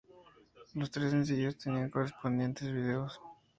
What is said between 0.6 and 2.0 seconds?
Los tres sencillos tenían